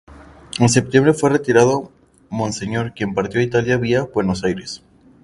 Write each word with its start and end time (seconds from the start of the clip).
En 0.59 0.67
Septiembre 0.67 1.13
fue 1.13 1.29
retirado 1.29 1.91
Monseñor 2.31 2.93
quien 2.95 3.13
partió 3.13 3.39
a 3.39 3.43
Italia 3.43 3.77
vía 3.77 4.01
Buenos 4.11 4.43
Aires. 4.43 4.81